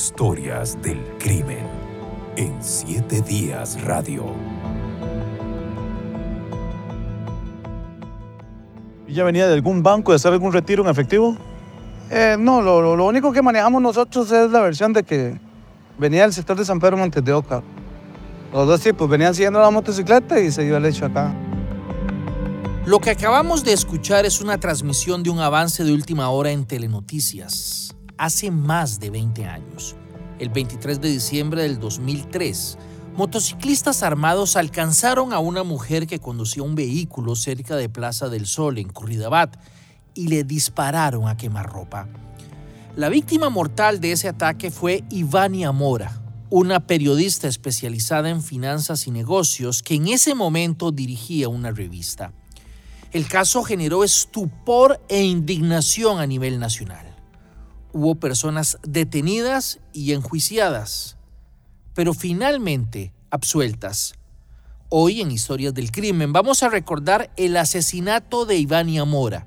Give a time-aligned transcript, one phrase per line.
[0.00, 1.66] Historias del crimen
[2.36, 4.26] en siete días radio.
[9.08, 11.34] ¿Ya venía de algún banco de hacer algún retiro en efectivo?
[12.10, 15.40] Eh, no, lo, lo- lo único que manejamos nosotros es la versión de que
[15.98, 17.62] venía del sector de San Pedro Montes de Oca.
[18.52, 21.34] Los dos tipos venían siguiendo la motocicleta y se dio el hecho acá.
[22.84, 26.66] Lo que acabamos de escuchar es una transmisión de un avance de última hora en
[26.66, 29.96] Telenoticias, hace más de 20 años.
[30.38, 32.78] El 23 de diciembre del 2003,
[33.16, 38.78] motociclistas armados alcanzaron a una mujer que conducía un vehículo cerca de Plaza del Sol,
[38.78, 39.56] en Curridabat,
[40.14, 42.08] y le dispararon a quemarropa.
[42.96, 49.10] La víctima mortal de ese ataque fue Ivania Mora, una periodista especializada en finanzas y
[49.10, 52.32] negocios que en ese momento dirigía una revista.
[53.12, 57.05] El caso generó estupor e indignación a nivel nacional.
[57.98, 61.16] Hubo personas detenidas y enjuiciadas,
[61.94, 64.12] pero finalmente absueltas.
[64.90, 69.46] Hoy en Historias del Crimen vamos a recordar el asesinato de Ivania Mora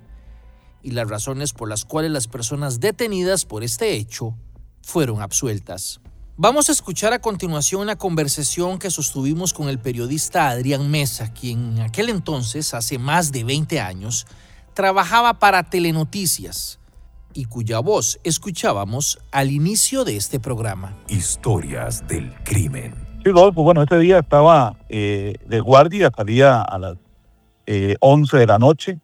[0.81, 4.36] y las razones por las cuales las personas detenidas por este hecho
[4.81, 6.02] fueron absueltas.
[6.36, 11.73] Vamos a escuchar a continuación una conversación que sostuvimos con el periodista Adrián Mesa, quien
[11.78, 14.25] en aquel entonces, hace más de 20 años,
[14.73, 16.80] trabajaba para Telenoticias
[17.33, 20.97] y cuya voz escuchábamos al inicio de este programa.
[21.08, 22.94] Historias del crimen.
[23.23, 26.97] Sí, Rodolfo, bueno, ese día estaba eh, de guardia, salía a las
[27.66, 29.00] eh, 11 de la noche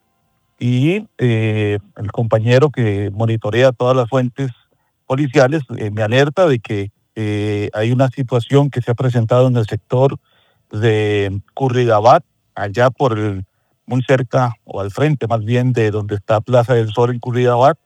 [0.60, 4.52] y eh, el compañero que monitorea todas las fuentes
[5.06, 9.58] policiales eh, me alerta de que eh, hay una situación que se ha presentado en
[9.58, 10.18] el sector
[10.72, 12.24] de Curridabat,
[12.56, 13.46] allá por el,
[13.86, 17.78] muy cerca o al frente más bien de donde está Plaza del Sol en Curridabat.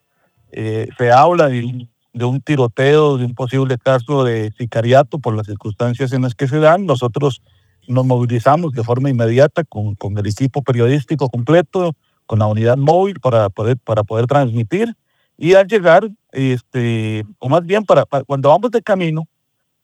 [0.52, 5.36] Eh, se habla de un, de un tiroteo, de un posible caso de sicariato por
[5.36, 6.86] las circunstancias en las que se dan.
[6.86, 7.41] Nosotros
[7.88, 11.94] nos movilizamos de forma inmediata con, con el equipo periodístico completo,
[12.25, 14.96] con la unidad móvil para poder, para poder transmitir.
[15.38, 19.28] Y al llegar, este, o más bien para, para- cuando vamos de camino,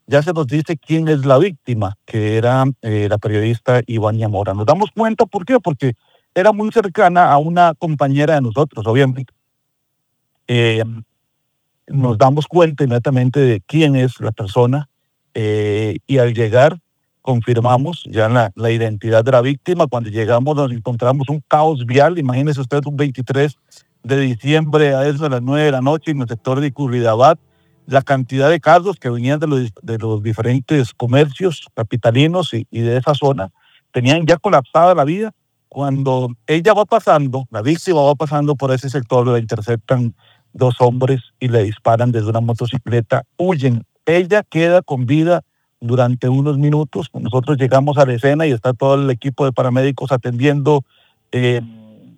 [0.08, 4.54] ya se nos dice quién es la víctima, que era eh, la periodista Ivania Mora.
[4.54, 5.60] Nos damos cuenta, ¿por qué?
[5.60, 5.94] Porque
[6.36, 9.34] era muy cercana a una compañera de nosotros, obviamente.
[10.48, 10.84] Eh,
[11.88, 14.90] nos damos cuenta inmediatamente de quién es la persona
[15.34, 16.80] eh, y al llegar
[17.22, 19.88] confirmamos ya la, la identidad de la víctima.
[19.88, 22.20] Cuando llegamos nos encontramos un caos vial.
[22.20, 23.58] Imagínese usted un 23
[24.04, 27.40] de diciembre a eso de las 9 de la noche en el sector de Curridabat.
[27.88, 32.82] La cantidad de carros que venían de los, de los diferentes comercios capitalinos y, y
[32.82, 33.52] de esa zona
[33.92, 35.32] tenían ya colapsada la vida.
[35.68, 40.16] Cuando ella va pasando, la víctima va pasando por ese sector, la interceptan
[40.56, 43.84] dos hombres y le disparan desde una motocicleta, huyen.
[44.06, 45.42] Ella queda con vida
[45.82, 47.10] durante unos minutos.
[47.14, 50.84] Nosotros llegamos a la escena y está todo el equipo de paramédicos atendiendo
[51.32, 51.62] eh,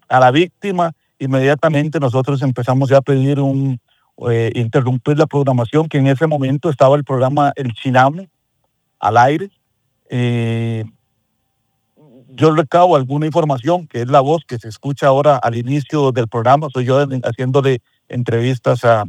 [0.07, 0.93] a la víctima.
[1.19, 3.79] Inmediatamente nosotros empezamos ya a pedir un,
[4.29, 8.29] eh, interrumpir la programación, que en ese momento estaba el programa El Chiname
[8.99, 9.49] al aire.
[10.09, 10.85] Eh,
[12.29, 16.27] yo recabo alguna información, que es la voz que se escucha ahora al inicio del
[16.27, 19.06] programa, soy yo haciéndole entrevistas a,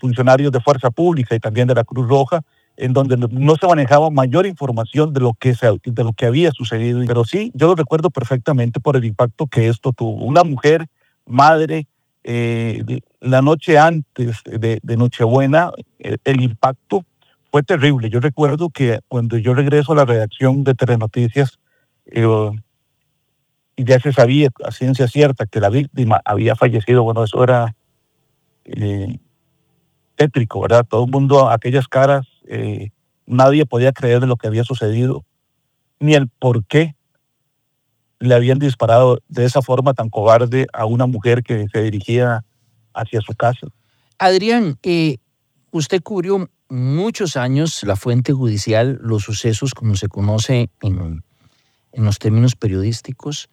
[0.00, 2.42] funcionarios de Fuerza Pública y también de la Cruz Roja,
[2.76, 6.50] en donde no- se manejaba mayor información de lo que, se, de lo que había
[6.50, 7.00] sucedido.
[7.06, 10.24] Pero sí, yo lo recuerdo perfectamente por el impacto que esto tuvo.
[10.24, 10.86] Una mujer,
[11.26, 11.86] madre,
[12.24, 12.82] eh,
[13.20, 15.70] la noche antes de, de Nochebuena,
[16.00, 17.04] eh, el impacto
[17.50, 18.10] fue terrible.
[18.10, 21.58] Yo recuerdo que cuando yo regreso a la redacción de Telenoticias,
[22.06, 22.26] eh,
[23.76, 27.76] y ya se sabía a ciencia cierta que la víctima había fallecido, bueno, eso era
[28.68, 29.18] eh,
[30.16, 30.86] tétrico, ¿verdad?
[30.88, 32.90] Todo el mundo, aquellas caras, eh,
[33.26, 35.24] nadie podía creer lo que había sucedido,
[36.00, 36.94] ni el por qué
[38.20, 42.44] le habían disparado de esa forma tan cobarde a una mujer que se dirigía
[42.94, 43.68] hacia su casa.
[44.18, 45.18] Adrián, eh,
[45.70, 51.22] usted cubrió muchos años la fuente judicial, los sucesos como se conoce en,
[51.92, 53.48] en los términos periodísticos.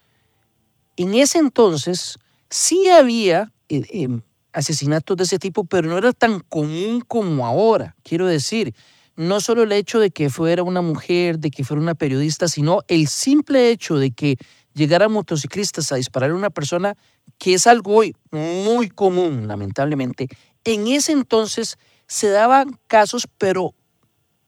[0.98, 2.18] En ese entonces
[2.50, 4.20] sí había eh,
[4.56, 7.96] asesinatos de ese tipo, pero no era tan común como ahora.
[8.04, 8.74] Quiero decir,
[9.18, 12.82] no solo el hecho de que fuera una mujer, de que fuera una periodista, sino
[12.88, 14.38] el simple hecho de que
[14.74, 16.96] llegaran motociclistas a disparar a una persona,
[17.38, 20.28] que es algo hoy muy común, lamentablemente.
[20.64, 23.74] En ese entonces se daban casos, pero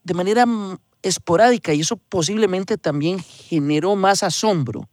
[0.03, 0.45] de manera
[1.01, 4.87] esporádica, y eso posiblemente también generó más asombro.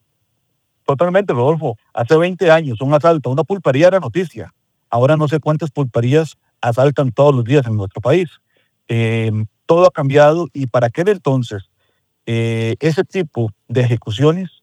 [0.84, 1.76] Totalmente, Rodolfo.
[1.92, 4.52] Hace 20 años un asalto a una pulpería era noticia.
[4.94, 8.28] Ahora no sé cuántas pulperías asaltan todos los días en nuestro país.
[8.86, 11.64] Em, todo ha cambiado y para aquel entonces
[12.26, 14.62] eh, ese tipo de ejecuciones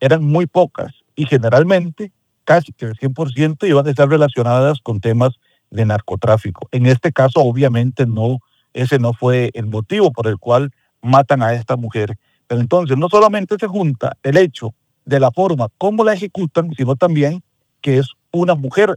[0.00, 2.10] eran muy pocas y generalmente
[2.42, 5.38] casi que el 100% iban a estar relacionadas con temas
[5.70, 6.66] de narcotráfico.
[6.72, 8.38] En este caso, obviamente, no,
[8.74, 10.72] ese no fue el motivo por el cual
[11.02, 12.18] matan a esta mujer.
[12.48, 14.74] Pero entonces no solamente se junta el hecho
[15.04, 17.44] de la forma como la ejecutan, sino también
[17.80, 18.96] que es una mujer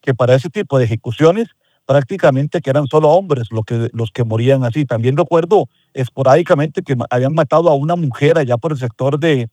[0.00, 1.48] que para ese tipo de ejecuciones
[1.90, 4.84] prácticamente que eran solo hombres los que, los que morían así.
[4.84, 9.48] También recuerdo esporádicamente que habían matado a una mujer allá por el sector de,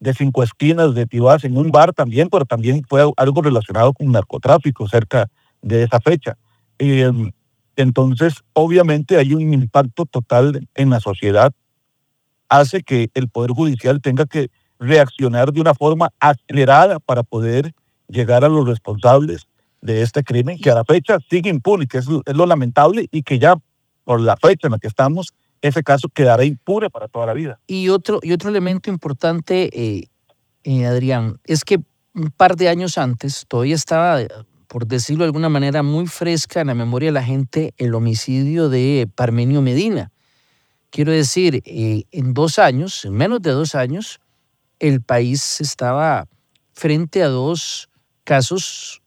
[0.00, 4.10] de Cinco Esquinas, de Tibás, en un bar también, pero también fue algo relacionado con
[4.10, 5.28] narcotráfico cerca
[5.60, 6.38] de esa fecha.
[6.78, 7.30] Em,
[7.76, 11.52] entonces, obviamente hay un impacto total en la sociedad,
[12.48, 17.72] hace que el Poder Judicial tenga que reaccionar de una forma acelerada para poder
[18.08, 19.46] llegar a los responsables
[19.82, 23.38] de este crimen que a la fecha sigue impune, que es, lo lamentable y que
[23.38, 23.56] ya
[24.04, 27.60] por la fecha en la que estamos, ese caso quedará impune para toda la vida.
[27.66, 30.08] Y otro, y otro elemento importante, eh,
[30.64, 31.80] eh, Adrián, es que
[32.14, 34.18] un par de años antes todavía estaba,
[34.68, 38.68] por decirlo de alguna manera, muy fresca en la memoria de la gente el homicidio
[38.68, 40.10] de Parmenio Medina.
[40.90, 44.20] Quiero decir, eh, en dos años, en menos de dos años,
[44.78, 46.26] el país estaba
[46.72, 47.88] frente a dos
[48.24, 49.02] casos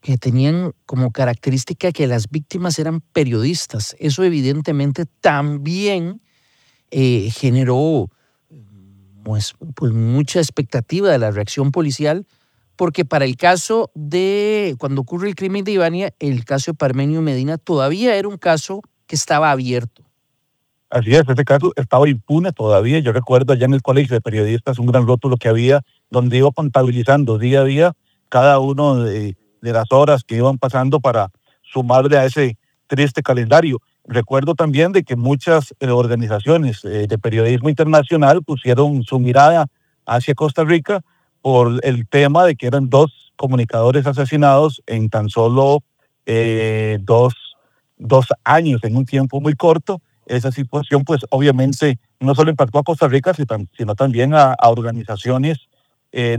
[0.00, 3.96] que tenían como característica que las víctimas eran periodistas.
[3.98, 6.20] Eso evidentemente también
[6.90, 8.08] eh, generó
[9.24, 12.26] pues, pues, mucha expectativa de la reacción policial,
[12.76, 17.20] porque para el caso de cuando ocurre el crimen de Ivania, el caso de Parmenio
[17.20, 20.04] Medina todavía era un caso que estaba abierto.
[20.90, 22.98] Así es, ese caso estaba impune todavía.
[23.00, 26.50] Yo recuerdo allá en el colegio de periodistas un gran rótulo que había donde iba
[26.52, 27.92] contabilizando día a día
[28.30, 31.30] cada uno de de las horas que iban pasando para
[31.62, 33.80] sumarle a ese triste calendario.
[34.04, 39.66] Recuerdo también de que muchas eh, organizaciones eh, de periodismo internacional pusieron su mirada
[40.06, 41.02] hacia Costa Rica
[41.42, 45.82] por el tema de que eran dos comunicadores asesinados en tan solo
[46.24, 47.34] eh, dos,
[47.98, 50.00] dos años, en un tiempo muy corto.
[50.26, 55.68] Esa situación, pues obviamente, no solo impactó a Costa Rica, sino también a, organizaciones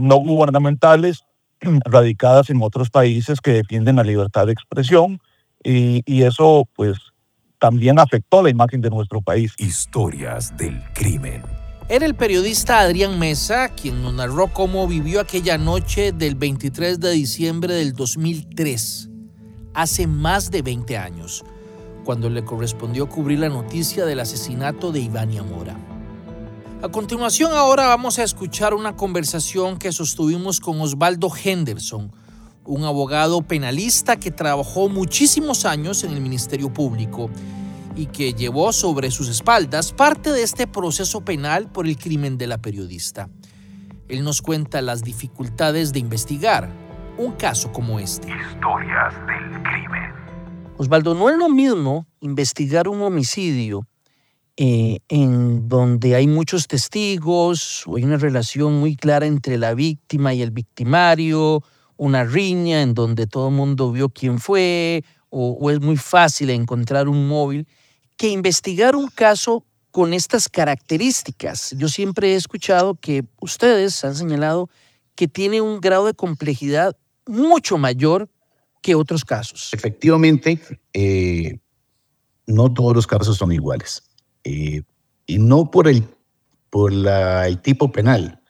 [0.00, 1.24] no gubernamentales
[1.84, 5.20] radicadas en otros países que defienden la libertad de expresión
[5.62, 6.98] y, y eso pues
[7.58, 9.54] también afectó la imagen de nuestro país.
[9.58, 11.42] Historias del crimen.
[11.90, 17.10] Era el periodista Adrián Mesa quien nos narró cómo vivió aquella noche del 23 de
[17.10, 19.10] diciembre del 2003,
[19.74, 21.44] hace más de 20 años,
[22.04, 25.76] cuando le correspondió cubrir la noticia del asesinato de Ivania Mora.
[26.82, 32.10] A continuación ahora vamos a escuchar una conversación que sostuvimos con Osvaldo Henderson,
[32.64, 37.28] un abogado penalista que trabajó muchísimos años en el Ministerio Público
[37.96, 42.46] y que llevó sobre sus espaldas parte de este proceso penal por el crimen de
[42.46, 43.28] la periodista.
[44.08, 46.72] Él nos cuenta las dificultades de investigar
[47.18, 48.28] un caso como este.
[48.28, 50.14] Historias del crimen.
[50.78, 53.86] Osvaldo, no es lo mismo investigar un homicidio
[54.62, 60.34] eh, en donde hay muchos testigos o hay una relación muy clara entre la víctima
[60.34, 61.64] y el victimario,
[61.96, 67.08] una riña en donde todo el mundo vio quién fue o, es muy fácil encontrar
[67.08, 67.66] un móvil,
[68.18, 71.74] que investigar un caso con estas características.
[71.78, 74.68] Yo siempre he escuchado que ustedes han señalado
[75.14, 78.28] que tiene un grado de complejidad mucho mayor
[78.82, 79.70] que otros casos.
[79.72, 80.60] Efectivamente,
[80.92, 81.58] eh,
[82.46, 84.02] no todos los casos son iguales.
[84.44, 84.82] Eh,
[85.26, 86.04] y no por el,
[86.70, 88.40] por la, el tipo penal,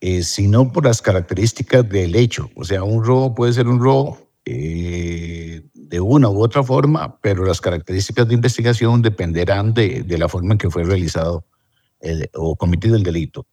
[0.00, 2.50] eh, sino por las características del hecho.
[2.56, 7.44] O sea, un robo puede ser un robo eh, de una u otra forma, pero
[7.44, 11.44] las características de investigación dependerán de, de la forma en que fue realizado
[12.34, 13.46] o cometido el delito.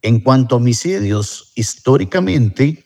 [0.00, 2.84] En cuanto a homicidios, históricamente,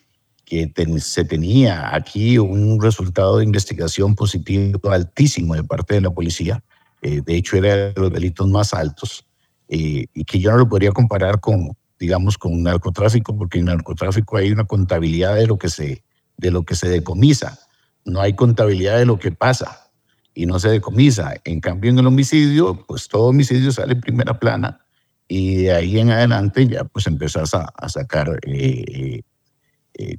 [0.49, 6.63] que se tenía aquí un resultado de investigación positivo altísimo de parte de la policía,
[7.01, 9.25] eh, de hecho era de los delitos más altos,
[9.67, 14.37] eh, y que yo no lo podría comparar con, digamos, con narcotráfico, porque en narcotráfico
[14.37, 16.03] hay una contabilidad de lo que se,
[16.37, 17.59] de lo que se decomisa,
[18.05, 19.91] no hay contabilidad de lo que pasa
[20.33, 21.35] y no se decomisa.
[21.43, 24.85] En cambio, en el homicidio, pues todo homicidio sale en primera plana
[25.27, 29.21] y de ahí en adelante ya pues empezás a, sacar eh,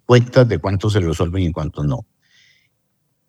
[0.07, 2.07] cuentas de cuántos se resuelven y cuántos no.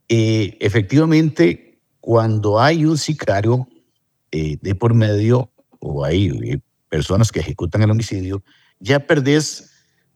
[0.08, 1.71] efectivamente,
[2.02, 3.68] cuando hay un sicario
[4.32, 8.44] eh, de por medio o hay eh, personas que ejecutan el homicidio,
[8.80, 9.72] ya perdés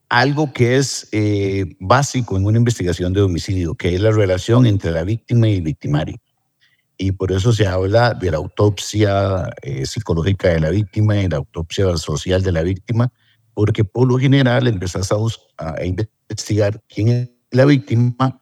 [0.09, 4.91] algo que es eh, básico en una investigación de homicidio, que es la relación entre
[4.91, 6.17] la víctima y el victimario.
[6.97, 11.37] y por eso se habla de la autopsia eh, psicológica de la víctima y la
[11.37, 13.11] autopsia social de la víctima,
[13.53, 15.17] porque por lo general empezás a,
[15.57, 18.41] a investigar quién es la víctima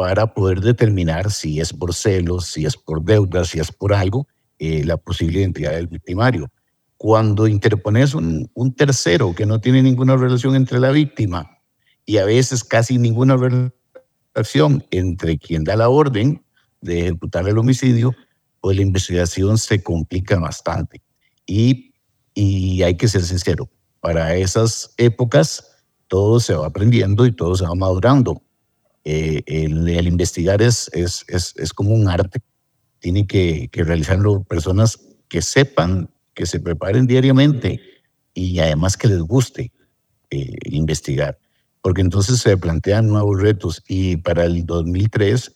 [0.00, 4.26] para poder determinar si es por celos, si es por deudas, si es por algo,
[4.58, 6.50] eh, la posible identidad del victimario.
[6.96, 11.58] Cuando interpones un, un, tercero que no tiene ninguna relación entre la víctima
[12.06, 16.42] y a veces casi ninguna relación entre quien da la orden
[16.80, 18.14] de ejecutar el homicidio,
[18.62, 21.02] pues la investigación se complica bastante.
[21.44, 21.92] Y,
[22.32, 23.68] y hay que ser sincero,
[24.00, 25.76] para esas épocas
[26.08, 28.40] todo se va aprendiendo y todo se va madurando.
[29.04, 32.40] Eh, el, investigar es, es, es, es, como un arte.
[32.98, 37.80] Tiene que, que, realizarlo personas que sepan, que se preparen diariamente
[38.34, 39.72] y además que les guste
[40.30, 41.38] eh, investigar.
[41.82, 43.82] Porque entonces se plantean nuevos retos.
[43.88, 45.54] Y para el 2003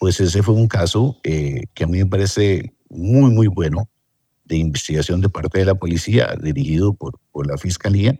[0.00, 3.90] pues ese fue un caso eh, que a mí me parece muy, muy bueno
[4.46, 8.18] de investigación de parte de la policía, dirigido por, por la fiscalía,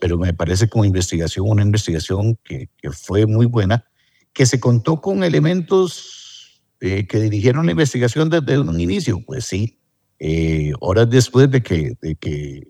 [0.00, 3.84] pero me parece como investigación una investigación que, que fue muy buena,
[4.32, 9.78] que se contó con elementos eh, que dirigieron la investigación desde un inicio, pues sí,
[10.18, 12.68] eh, horas después de que, de que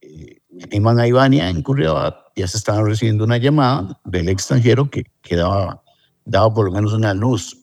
[0.00, 0.40] eh,
[0.72, 5.36] Iman a Ivania en Curriaba, ya se estaba recibiendo una llamada del extranjero que, que
[5.36, 5.82] daba
[6.54, 7.56] por lo menos una luz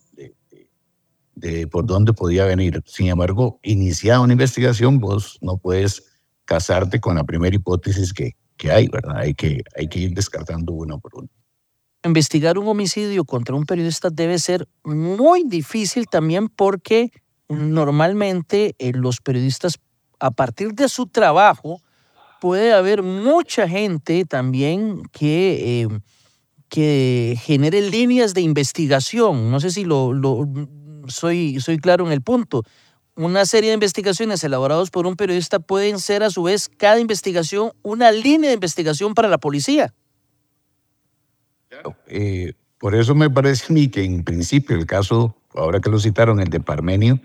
[1.37, 2.81] de, por dónde podía venir.
[2.85, 6.03] Sin embargo, iniciada una investigación, vos no puedes
[6.45, 9.17] casarte con la primera hipótesis que, que hay, ¿verdad?
[9.17, 11.29] Hay que, hay que ir descartando una por una.
[12.03, 17.11] Investigar un homicidio contra un periodista debe ser muy difícil también porque
[17.49, 19.79] normalmente eh, los periodistas,
[20.19, 21.81] a partir de su trabajo,
[22.39, 25.83] puede haber mucha gente también que...
[25.83, 25.99] Eh,
[26.69, 29.51] que genere líneas de investigación.
[29.51, 30.45] No sé si lo, lo,
[31.07, 32.63] soy, soy claro en el punto.
[33.15, 37.71] Una serie de investigaciones elaboradas por un periodista pueden ser a su vez cada investigación
[37.81, 39.93] una línea de investigación para la policía.
[42.07, 45.99] Eh, por eso me parece a mí que en principio el caso, ahora que lo
[45.99, 47.19] citaron, el de Parmenio,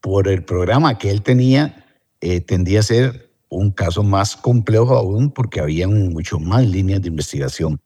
[0.00, 1.86] por el programa que él tenía,
[2.20, 7.08] eh, tendía a ser un caso más complejo aún porque había mucho más líneas de
[7.08, 7.80] investigación.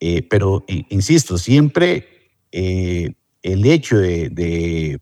[0.00, 2.08] Eh, pero, insisto, siempre
[2.50, 5.00] el hecho de,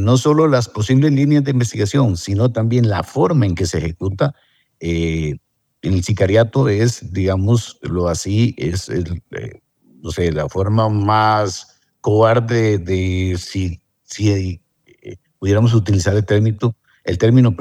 [0.00, 4.34] no solo las posibles líneas de investigación, sino también la forma en que se ejecuta,
[5.94, 8.90] el sicariato es, digamos, lo así, es,
[10.02, 14.60] no sé, la forma más cobarde de, si, si
[15.38, 17.54] pudiéramos utilizar el término, el término,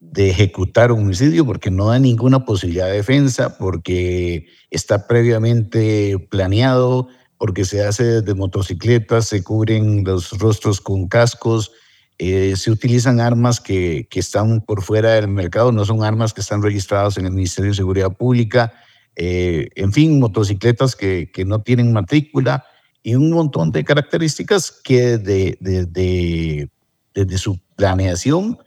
[0.00, 7.08] de ejecutar un homicidio porque no da ninguna posibilidad de defensa, porque está previamente planeado,
[7.38, 11.72] porque se hace desde motocicletas, se cubren los rostros con cascos,
[12.18, 16.40] eh, se utilizan armas que, que, están por fuera del mercado, no son armas que
[16.40, 18.72] están registradas en el Ministerio de Seguridad Pública,
[19.16, 22.64] eh, en fin, motocicletas que, no tienen matrícula
[23.02, 26.68] y un montón de características que desde de,
[27.14, 28.58] de, de, su planeación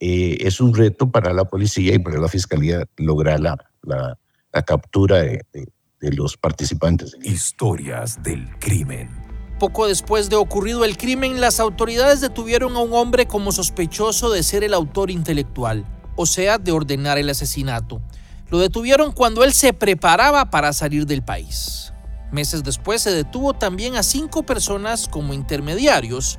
[0.00, 4.18] eh, es un reto para la policía y para la fiscalía lograr la, la,
[4.66, 5.44] captura de,
[6.00, 7.16] de los participantes.
[7.22, 9.27] Historias del crimen.
[9.58, 14.44] Poco después de ocurrido el crimen, las autoridades detuvieron a un hombre como sospechoso de
[14.44, 15.84] ser el autor intelectual,
[16.14, 18.00] o sea, de ordenar el asesinato.
[18.50, 21.92] Lo detuvieron cuando él se preparaba para salir del país.
[22.30, 26.38] Meses después se detuvo también a cinco personas como intermediarios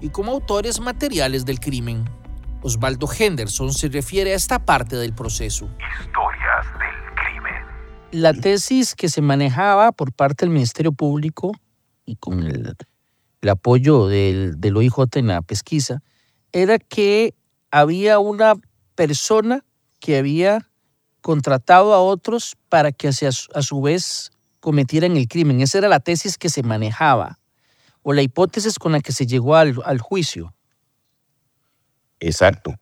[0.00, 2.04] y como autores materiales del crimen.
[2.62, 5.68] Osvaldo Henderson se refiere a esta parte del proceso.
[6.00, 7.54] Historias del crimen.
[8.10, 11.52] La tesis que se manejaba por parte del Ministerio Público
[12.06, 12.74] y con el,
[13.48, 16.02] apoyo del, del OIJ en la pesquisa
[16.52, 17.34] era que
[17.70, 18.54] había una
[18.94, 19.64] persona
[20.00, 20.68] que había
[21.20, 25.60] contratado a otros para que a su vez cometieran el crimen.
[25.60, 27.38] Esa era la tesis que se manejaba
[28.02, 30.54] o la hipótesis con la que se llegó al, al juicio.
[32.20, 32.74] Exacto.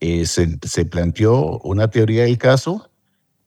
[0.00, 2.90] Eh, se, se, planteó una teoría del caso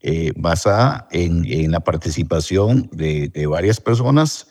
[0.02, 4.48] eh, basada en, en, la participación de, de, varias personas,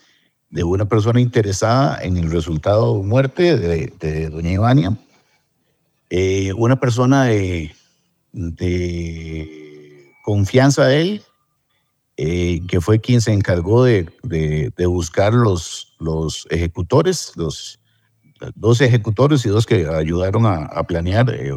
[0.49, 4.97] de una persona interesada en el resultado de muerte de, doña Ivania,
[6.09, 7.75] eh, una persona de,
[10.23, 11.21] confianza de él,
[12.17, 14.07] eh, que fue quien se encargó de,
[14.87, 17.79] buscar los, los ejecutores, los,
[18.55, 21.51] dos ejecutores y dos que ayudaron a, a planear, eh,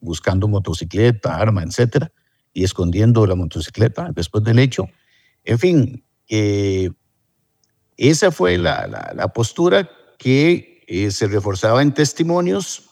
[0.00, 2.12] buscando motocicleta, arma, etcétera,
[2.52, 4.88] y escondiendo la motocicleta después del hecho.
[5.44, 6.90] En fin, eh,
[7.96, 12.90] esa fue la, la, postura que eh, se reforzaba en testimonios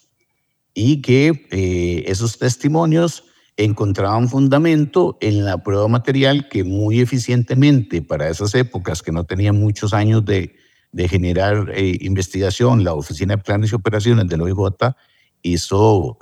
[0.75, 3.25] y que eh, esos testimonios
[3.57, 9.59] encontraban fundamento en la prueba material que muy eficientemente para esas épocas que no tenían
[9.59, 10.55] muchos años de,
[10.93, 14.95] de generar eh, investigación, la Oficina de Planes y Operaciones del OIJ
[15.43, 16.19] hizo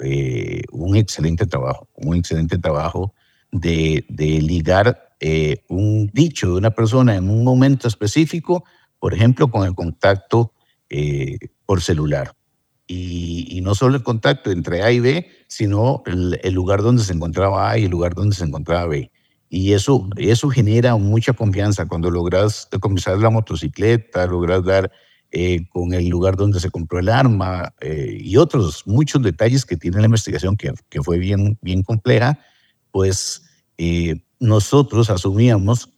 [0.73, 3.13] un excelente trabajo, un excelente trabajo
[3.53, 8.65] de, de ligar eh, un dicho de una persona en un momento específico,
[8.99, 10.55] por ejemplo, con el contacto
[11.67, 12.35] por celular.
[12.89, 17.71] Y, no solo el contacto entre A y B, sino el, lugar donde se encontraba
[17.71, 19.13] A y el lugar donde se encontraba B.
[19.49, 24.91] Y eso, eso genera mucha confianza cuando logras decomisar la motocicleta, logras dar
[25.31, 29.77] eh, con el lugar donde se compró el arma eh, y otros muchos detalles que
[29.77, 30.73] tiene la investigación que,
[31.05, 32.41] fue bien, bien compleja,
[32.91, 33.45] pues
[33.79, 35.91] eh, nosotros asumíamos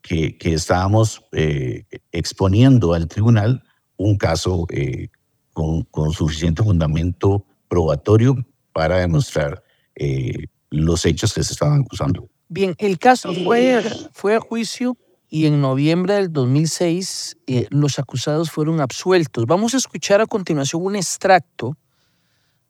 [0.00, 3.62] que, que estábamos eh, exponiendo al tribunal
[3.96, 5.08] un caso eh,
[5.52, 8.36] con, con, suficiente fundamento probatorio
[8.72, 9.62] para demostrar
[9.94, 12.30] eh, los hechos que se estaban acusando.
[12.48, 13.82] Bien, el caso fue,
[14.12, 14.96] fue a juicio
[15.28, 19.46] y en noviembre del 2006 eh, los acusados fueron absueltos.
[19.46, 21.76] Vamos a escuchar a continuación un extracto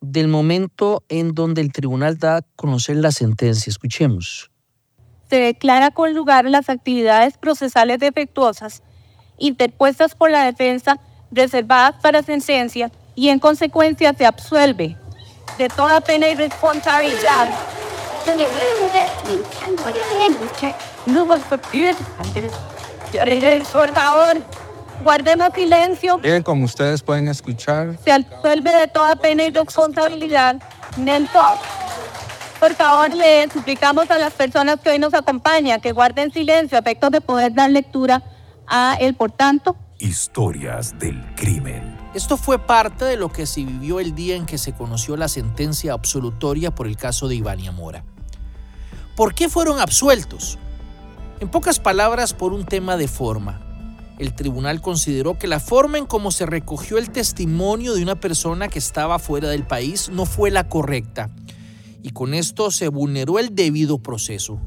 [0.01, 3.71] del momento en donde el tribunal da a conocer la sentencia.
[3.71, 4.50] Escuchemos.
[5.31, 8.83] Se declara con lugar las actividades procesales defectuosas
[9.39, 10.99] interpuestas por la defensa
[11.31, 14.97] reservadas para sentencia y en consecuencia se absuelve
[15.57, 17.49] de toda pena y responsabilidad
[23.73, 24.37] por favor,
[25.03, 26.19] guardemos silencio.
[26.19, 27.97] Bien, como ustedes pueden escuchar.
[28.05, 30.57] Se absuelve de toda pena y responsabilidad.
[30.97, 31.57] Nelson,
[32.61, 36.83] por favor, le suplicamos a las personas que hoy nos acompañan que guarden silencio a
[36.83, 38.23] efectos de poder dar lectura
[38.67, 39.15] a él.
[39.15, 41.97] Por tanto, Historias del crimen.
[42.15, 45.29] Esto fue parte de lo que se vivió el día en que se conoció la
[45.29, 48.05] sentencia absolutoria por el caso de Ivania Mora.
[49.17, 50.59] ¿Por qué fueron absueltos?
[51.41, 53.61] En pocas palabras, por un tema de forma.
[54.19, 58.69] El tribunal consideró que la forma en cómo se recogió el testimonio de una persona
[58.69, 61.31] que estaba fuera del país no fue la correcta
[62.03, 64.61] y con esto se vulneró el debido proceso.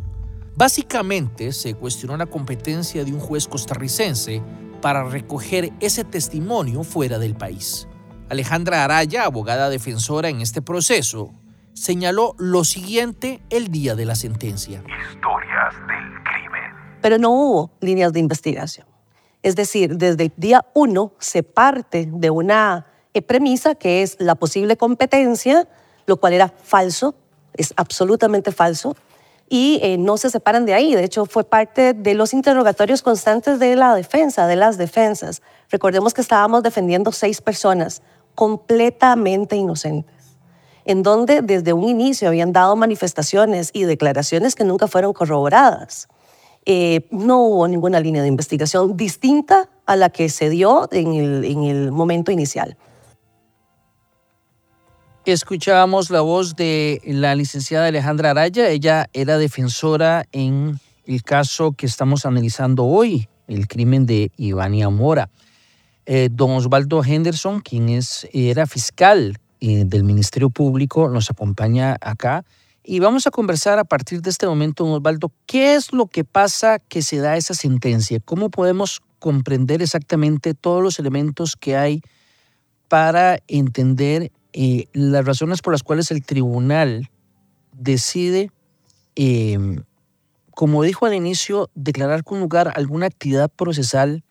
[0.56, 4.42] Básicamente se cuestionó la competencia de un juez costarricense
[4.82, 7.88] para recoger ese testimonio fuera del país.
[8.30, 11.32] Alejandra Araya, abogada defensora en este proceso,
[11.74, 14.84] señaló lo siguiente el día de la sentencia.
[15.12, 17.00] Historias del crimen.
[17.02, 18.86] Pero no hubo líneas de investigación.
[19.42, 22.88] Es decir, desde el día uno se parte de una
[23.28, 25.68] premisa que es la posible competencia,
[26.06, 27.16] lo cual era falso,
[27.56, 28.96] es absolutamente falso,
[29.50, 30.96] y eh, no se separan de ahí.
[30.96, 35.42] De hecho, fue parte de los interrogatorios constantes de la defensa, de las defensas.
[35.70, 38.02] Recordemos que estábamos defendiendo seis personas
[38.36, 40.38] completamente inocentes,
[40.86, 46.08] en donde desde un inicio habían dado manifestaciones y declaraciones que nunca fueron corroboradas.
[46.66, 51.46] Eh, no hubo ninguna línea de investigación distinta a la que se dio en el,
[51.46, 52.78] en el momento inicial.
[55.26, 58.68] Escuchábamos la voz de la licenciada Alejandra Araya.
[58.68, 65.30] Ella era defensora en el caso que estamos analizando hoy, el crimen de Ivania Mora.
[66.06, 72.44] Eh, don Osvaldo Henderson, quien es, era fiscal eh, del Ministerio Público, nos acompaña acá.
[72.84, 76.26] Y vamos a conversar a partir de este momento, don Osvaldo, qué es lo que
[76.26, 82.02] pasa que se da esa sentencia, cómo podemos comprender exactamente todos los elementos que hay
[82.90, 87.10] para entender eh, las razones por las cuales el tribunal
[87.72, 88.52] decide,
[89.16, 89.58] eh,
[90.52, 94.24] como dijo al inicio, declarar con lugar alguna actividad procesal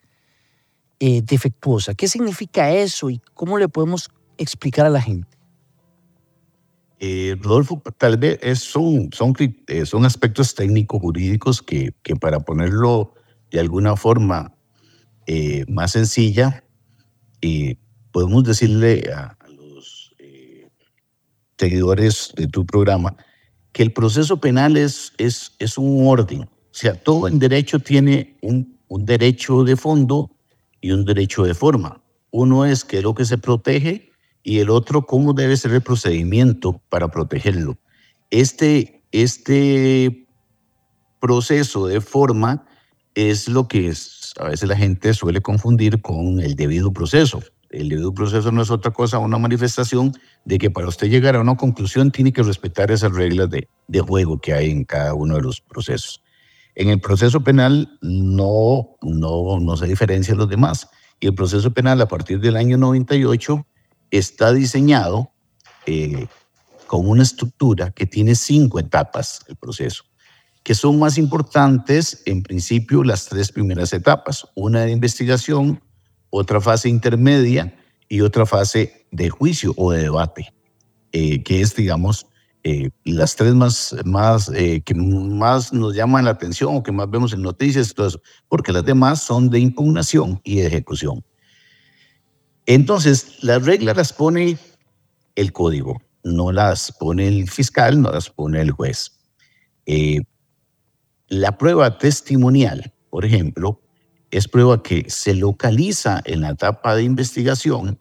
[1.00, 1.94] eh, defectuosa.
[1.94, 5.28] ¿Qué significa eso y cómo le podemos explicar a la gente?
[7.40, 13.14] Rodolfo, tal vez es, son, son, aspectos técnicos jurídicos que, que, para ponerlo
[13.50, 14.54] de alguna forma
[15.66, 16.62] más sencilla,
[18.12, 19.36] podemos decirle a,
[21.62, 23.14] seguidores de tu programa,
[23.70, 26.42] que el proceso penal es, es, es un orden.
[26.42, 30.32] O sea, todo en derecho tiene un, un derecho de fondo
[30.80, 32.02] y un derecho de forma.
[32.32, 34.10] Uno es qué es lo que se protege
[34.42, 37.78] y el otro cómo debe ser el procedimiento para protegerlo.
[38.30, 40.26] Este, este
[41.20, 42.66] proceso de forma
[43.14, 43.92] es lo que
[44.40, 47.40] a veces la gente suele confundir con el debido proceso.
[47.72, 50.12] El debido proceso no es otra cosa, una manifestación
[50.44, 53.66] de que para usted llegar a una conclusión tiene que respetar esas reglas de,
[54.00, 56.22] juego que hay en cada uno de los procesos.
[56.74, 60.88] En el proceso penal no, no, no se diferencia de los demás.
[61.18, 63.66] Y el proceso penal a partir del año 98
[64.10, 65.32] está diseñado
[65.86, 66.26] eh,
[66.86, 70.04] con una estructura que tiene cinco etapas el proceso,
[70.62, 75.80] que son más importantes en principio las tres primeras etapas, una de investigación,
[76.32, 77.76] otra fase intermedia
[78.08, 80.52] y otra fase de juicio o de debate,
[81.12, 82.26] eh, que es, digamos,
[82.64, 87.10] eh, las tres más, más eh, que más nos llaman la atención o que más
[87.10, 91.22] vemos en noticias, todo eso, porque las demás son de impugnación y de ejecución.
[92.64, 94.56] Entonces, las reglas las pone
[95.34, 99.18] el código no las pone el fiscal, no las pone el juez.
[101.26, 103.81] La prueba testimonial, por ejemplo,
[104.32, 107.98] es prueba que se localiza en la etapa de investigación,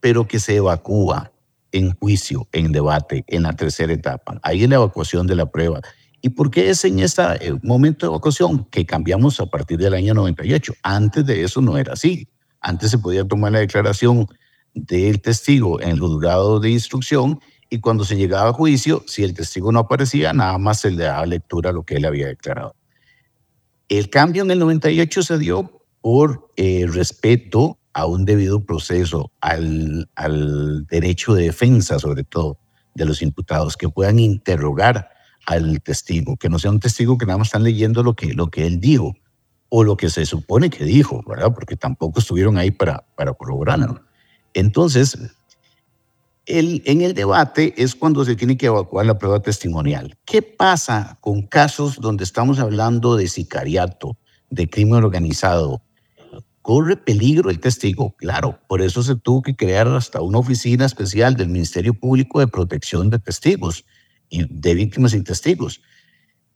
[0.00, 1.30] pero que se evacúa
[1.72, 4.40] en juicio, en debate, en la tercera etapa.
[4.42, 5.82] Ahí es la evacuación de la prueba.
[6.22, 7.22] ¿Y por qué es en este
[7.62, 10.72] momento de evacuación que cambiamos a partir del año 98?
[10.82, 12.26] Antes de eso no era así.
[12.60, 14.26] Antes se podía tomar la declaración
[14.72, 19.34] del testigo en el juzgado de instrucción y cuando se llegaba a juicio, si el
[19.34, 22.74] testigo no aparecía, nada más se le daba lectura a lo que él había declarado.
[23.88, 30.08] El cambio en el 98 se dio por eh, respeto a un debido proceso, al,
[30.90, 32.58] derecho de defensa, sobre todo,
[32.94, 35.10] de los imputados, que puedan interrogar
[35.46, 38.48] al testigo, que no sea un testigo que nada más están leyendo lo que, lo
[38.48, 39.14] que él dijo
[39.70, 41.52] o lo que se supone que dijo, ¿verdad?
[41.54, 44.02] Porque tampoco estuvieron ahí para, para corroborarlo.
[44.54, 45.16] Entonces,
[46.48, 50.16] el, en el debate es cuando se tiene que evacuar la prueba testimonial.
[50.24, 54.18] ¿Qué pasa con casos donde estamos hablando de sicariato,
[54.50, 55.82] de crimen organizado?
[56.62, 58.14] ¿Corre peligro el testigo?
[58.16, 62.48] Claro, por eso se tuvo que crear hasta una oficina especial del Ministerio Público de
[62.48, 63.84] Protección de Testigos
[64.28, 65.80] y de víctimas y testigos.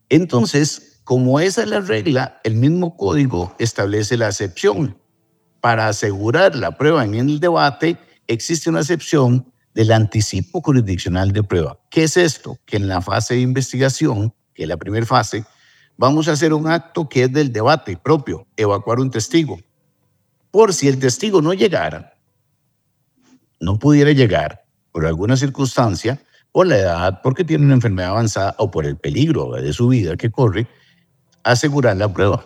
[0.09, 4.99] Entonces, como esa es la regla, el mismo código establece la excepción
[5.63, 11.79] para asegurar la prueba en el debate, existe una excepción del anticipo jurisdiccional de prueba.
[11.91, 12.59] ¿Qué es esto?
[12.67, 15.45] Que en la fase de investigación, que es la primera fase,
[15.97, 19.59] vamos a hacer un acto que es del debate propio, evacuar un testigo.
[20.51, 22.15] Por si el testigo no llegara,
[23.61, 28.71] no pudiera llegar por alguna circunstancia, por la edad, porque tiene una enfermedad avanzada o
[28.71, 30.67] por el peligro de su vida que corre,
[31.45, 32.45] asegurar la prueba.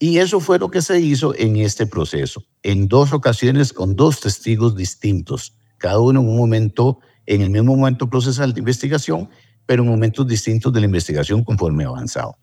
[0.00, 4.20] Y eso fue lo que se hizo en este proceso, en dos ocasiones con dos
[4.20, 9.28] testigos distintos, cada uno en un momento, en el mismo momento procesal de investigación,
[9.66, 12.38] pero en momentos distintos de la investigación conforme avanzado.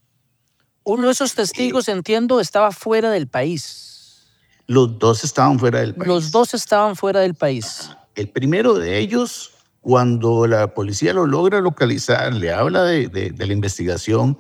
[0.84, 4.28] Uno de esos testigos, entiendo, estaba fuera del país.
[4.68, 6.08] Los dos estaban fuera del país.
[6.08, 7.90] Los dos estaban fuera del país.
[8.14, 9.50] El primero de ellos,
[9.80, 14.38] cuando la policía lo logra localizar, le habla de, de, de la investigación,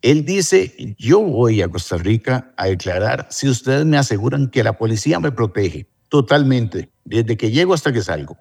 [0.00, 4.78] él dice, yo voy a Costa Rica a declarar si ustedes me aseguran que la
[4.78, 8.36] policía me protege totalmente, desde que llego hasta que salgo.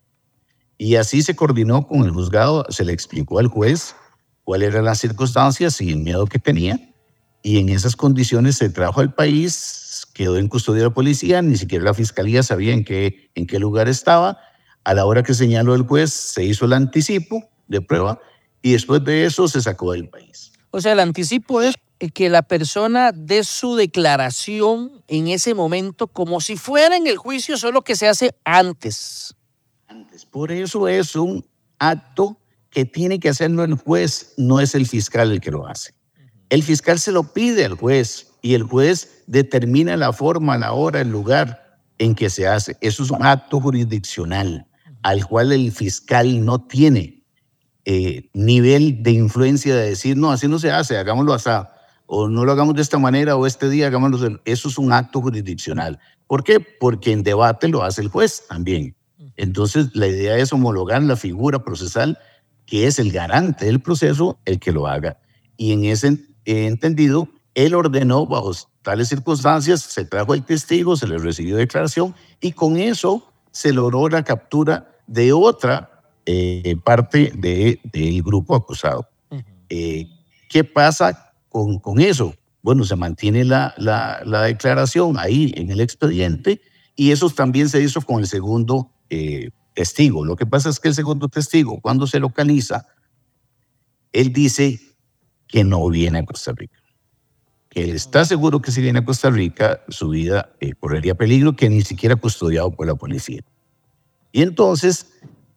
[0.78, 3.96] Y así se coordinó con el juzgado, se le explicó al juez
[4.44, 6.80] cuáles eran las circunstancias y el miedo que tenía.
[7.42, 11.56] Y en esas condiciones se trajo al país, quedó en custodia de la policía, ni
[11.56, 14.40] siquiera la fiscalía sabía en qué, en qué lugar estaba.
[14.84, 18.20] A la hora que señaló el juez, se hizo el anticipo de prueba
[18.62, 20.52] y después de eso se sacó del país.
[20.72, 21.76] O sea, el anticipo es
[22.14, 27.58] que la persona dé su declaración en ese momento como si fuera en el juicio,
[27.58, 29.36] solo que se hace antes.
[29.88, 30.26] Antes.
[30.26, 31.46] Por eso es un
[31.80, 32.38] acto
[32.70, 35.94] que tiene que hacerlo el juez, no es el fiscal el que lo hace.
[36.50, 41.02] El fiscal se lo pide al juez y el juez determina la forma, la hora,
[41.02, 42.78] el lugar en que se hace.
[42.82, 44.68] Eso es un acto jurisdiccional
[45.02, 47.24] al cual el fiscal no tiene
[47.86, 51.50] eh, nivel de influencia de decir, no, así no se hace, hagámoslo así,
[52.08, 54.18] o no lo hagamos de esta manera, o este día hagámoslo.
[54.18, 54.40] De...
[54.46, 56.00] Eso es un acto jurisdiccional.
[56.28, 56.60] ¿Por qué?
[56.60, 58.96] Porque en debate lo hace el juez también.
[59.38, 62.18] Entonces, la idea es homologar la figura procesal,
[62.66, 65.18] que es el garante del proceso, el que lo haga.
[65.58, 71.18] Y en ese entendido, él ordenó bajo tales circunstancias, se trajo el testigo, se le
[71.18, 78.22] recibió declaración, y con eso se logró la captura de otra eh, parte del de,
[78.24, 79.08] grupo acusado.
[79.30, 79.44] Uh -huh.
[79.70, 80.08] eh,
[80.50, 81.25] ¿Qué pasa
[81.82, 82.36] con, eso?
[82.62, 86.62] Bueno, se mantiene la, la, la, declaración ahí en el expediente
[86.96, 90.26] y eso también se hizo con el segundo eh, testigo.
[90.26, 92.88] Lo que pasa es que el segundo testigo, cuando se localiza,
[94.12, 94.80] él dice
[95.48, 96.80] que no viene a Costa Rica.
[97.70, 101.56] Que él está seguro que si viene a Costa Rica, su vida eh, correría peligro,
[101.56, 103.42] que ni siquiera custodiado por la policía.
[104.34, 105.14] Y entonces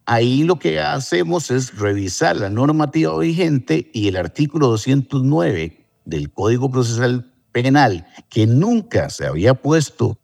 [0.06, 6.70] ahí lo que hacemos es revisar la normativa vigente y el artículo 209 del Código
[6.70, 10.18] Procesal Penal, que nunca se había puesto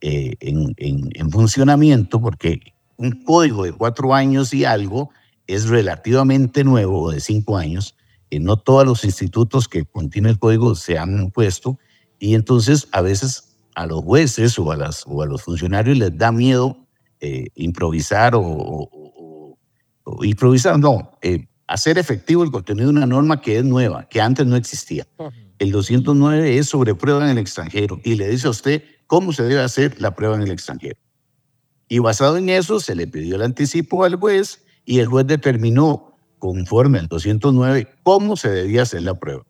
[0.00, 2.60] eh, en, en, en funcionamiento, porque
[2.96, 5.10] un código de cuatro años y algo
[5.46, 7.96] es relativamente nuevo, de cinco años,
[8.30, 11.78] y no todos los institutos que contienen el código se han puesto,
[12.18, 16.16] y entonces a veces a los jueces o a, las, o a los funcionarios les
[16.16, 16.78] da miedo
[17.20, 19.58] eh, improvisar o,
[20.22, 24.46] improvisar, no, eh, hacer efectivo el contenido de una norma que es nueva, que antes
[24.46, 25.06] no existía.
[25.58, 29.44] El 209 es sobre prueba en el extranjero y le dice a usted cómo se
[29.44, 30.96] debe hacer la prueba en el extranjero.
[31.88, 36.16] Y basado en eso se le pidió el anticipo al juez y el juez determinó,
[36.38, 39.44] conforme al 209, cómo se debía hacer la prueba.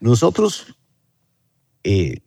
[0.00, 0.74] Nosotros,
[1.84, 2.20] eh,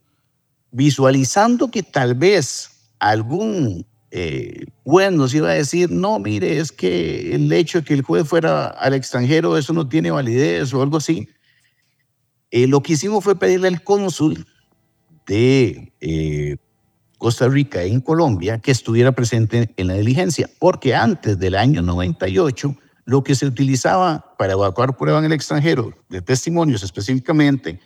[0.70, 7.34] visualizando que tal vez algún eh, juez nos iba a decir, no, mire, es que
[7.34, 10.98] el hecho de que el juez fuera al extranjero, eso no tiene validez o algo
[10.98, 11.28] así,
[12.50, 14.46] eh, lo que hicimos fue pedirle al cónsul
[15.26, 16.56] de eh,
[17.18, 22.76] Costa Rica en Colombia que estuviera presente en la diligencia, porque antes del año 98
[23.04, 27.80] lo que se utilizaba para evacuar prueba en el extranjero, de testimonios específicamente,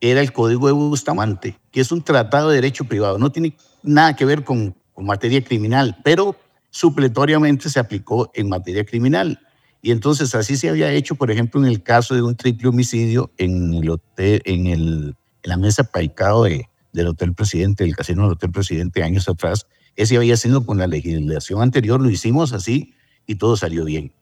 [0.00, 4.16] era el Código de Bustamante, que es un tratado de derecho privado, no tiene nada
[4.16, 6.36] que ver con, con materia criminal, pero
[6.70, 9.40] supletoriamente se aplicó en materia criminal.
[9.82, 13.30] Y entonces así se había hecho, por ejemplo, en el caso de un triple homicidio
[13.38, 18.22] en, el hotel, en, el, en la mesa paicado de, del Hotel Presidente, del casino
[18.22, 19.66] del Hotel Presidente años atrás.
[19.96, 22.94] Ese había sido con la legislación anterior, lo hicimos así
[23.26, 24.12] y todo salió bien.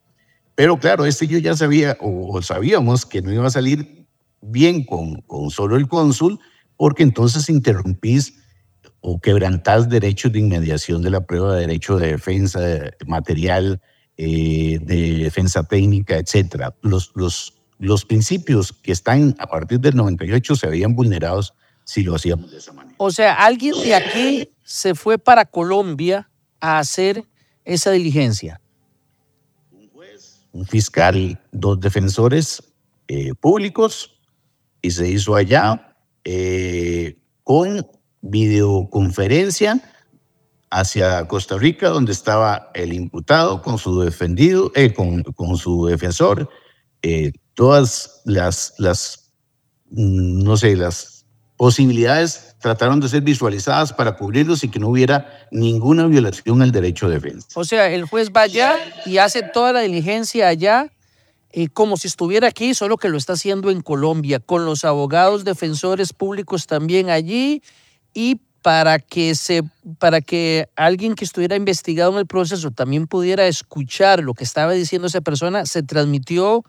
[0.55, 4.07] Pero claro, este yo ya sabía, o sabíamos que no iba a salir
[4.41, 6.41] bien con, con solo el cónsul,
[6.77, 8.39] porque entonces interrumpís
[9.01, 13.81] o quebrantás derechos de inmediación de la prueba, de derecho de defensa de material,
[14.17, 16.75] eh, de defensa técnica, etcétera.
[16.83, 22.15] Los, los, los principios que están a partir del 98 se habían vulnerados si lo
[22.15, 22.97] hacíamos de esa manera.
[22.99, 26.29] O sea, alguien de aquí se fue para Colombia
[26.61, 27.25] a hacer
[27.65, 28.61] esa diligencia.
[29.71, 32.63] Un juez, un fiscal, dos defensores
[33.07, 34.21] eh, públicos
[34.83, 37.87] y se hizo allá eh, con
[38.29, 39.81] videoconferencia
[40.71, 46.49] hacia Costa Rica, donde estaba el imputado con su defendido, eh, con, con, su defensor,
[47.03, 49.33] eh, todas las, las,
[49.91, 51.25] mm, no sé, las
[51.57, 57.09] posibilidades trataron de ser visualizadas para cubrirlos y que no hubiera ninguna violación al derecho
[57.09, 57.49] de defensa.
[57.55, 60.93] O sea, el juez va allá y hace toda la diligencia allá
[61.51, 65.45] eh, como si estuviera aquí, solo que lo está haciendo en Colombia, con los abogados
[65.45, 67.63] defensores públicos también allí
[68.15, 69.63] y para que, se,
[69.99, 74.73] para que alguien que estuviera investigado en el proceso también pudiera escuchar lo que estaba
[74.73, 76.65] diciendo esa persona, se transmitió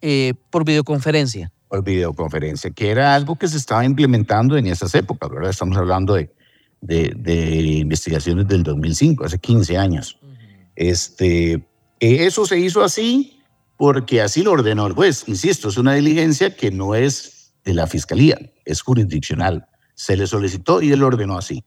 [0.00, 1.52] eh, por videoconferencia.
[1.68, 5.50] Por videoconferencia, que era algo que se estaba implementando en esas épocas, ¿verdad?
[5.50, 6.32] Estamos hablando de,
[6.80, 10.18] de, de investigaciones del 2005, hace 15 años.
[10.22, 10.36] Uh -huh.
[10.74, 11.66] este,
[12.00, 13.40] eso se hizo así
[13.76, 15.24] porque así lo ordenó el juez.
[15.26, 19.66] Insisto, es una diligencia que no es de la fiscalía, es jurisdiccional
[19.96, 21.64] se le solicitó y él ordenó así.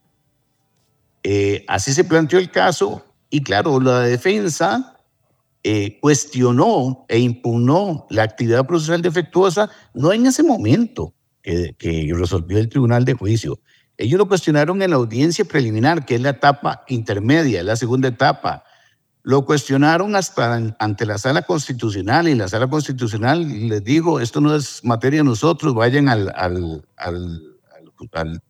[1.23, 4.97] Eh, así se planteó el caso y claro, la defensa
[5.63, 11.75] eh, cuestionó e impugnó la actividad procesal defectuosa no en ese momento que,
[12.15, 13.59] resolvió el tribunal de juicio.
[13.97, 18.63] Ellos lo cuestionaron en la audiencia preliminar, que es la etapa intermedia, la segunda etapa.
[19.23, 24.55] Lo cuestionaron hasta ante la sala constitucional y la sala constitucional les dijo, esto no
[24.55, 27.48] es materia de nosotros, vayan al
[28.13, 28.41] al,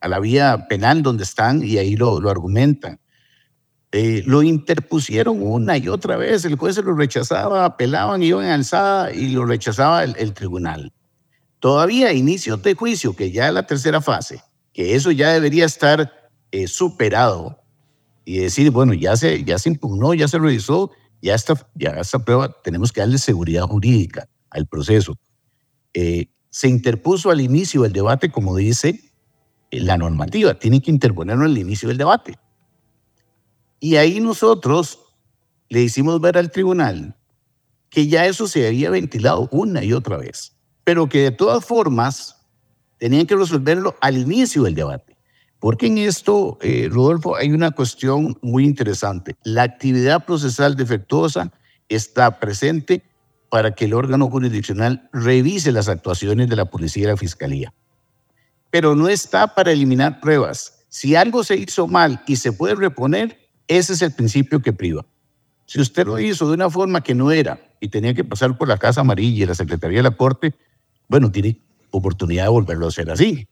[0.00, 3.00] a la vía penal donde están y ahí lo, lo argumentan.
[3.92, 8.52] Eh, lo interpusieron una y otra vez, el juez se lo rechazaba, apelaban, iban en
[8.52, 10.92] alzada y lo rechazaba el, el tribunal.
[11.58, 15.66] Todavía a inicios de juicio, que ya es la tercera fase, que eso ya debería
[15.66, 17.62] estar eh, superado
[18.24, 22.18] y decir, bueno, ya se, ya se impugnó, ya se revisó, ya esta, ya esta
[22.18, 25.18] prueba, tenemos que darle seguridad jurídica al proceso.
[25.94, 29.00] Eh, se interpuso al inicio del debate, como dice
[29.70, 32.38] la normativa, tiene que interponerlo al inicio del debate.
[33.80, 34.98] Y ahí nosotros
[35.70, 37.16] le hicimos ver al tribunal
[37.88, 42.36] que ya eso se había ventilado una y otra vez, pero que de todas formas
[42.98, 45.16] tenían que resolverlo al inicio del debate.
[45.58, 49.36] Porque en esto, eh, Rodolfo, hay una cuestión muy interesante.
[49.42, 51.50] La actividad procesal defectuosa
[51.88, 53.02] está presente
[53.52, 57.74] para que el órgano jurisdiccional revise las actuaciones de la policía y la fiscalía.
[58.70, 60.86] Pero no está para eliminar pruebas.
[60.88, 63.38] Si algo se hizo mal y se puede reponer,
[63.68, 65.04] ese es el principio que priva.
[65.66, 68.68] Si usted lo hizo de una forma que no era y tenía que pasar por
[68.68, 70.54] la Casa Amarilla y la Secretaría de la Corte,
[71.06, 71.60] bueno, tiene
[71.90, 73.46] oportunidad de volverlo a hacer así.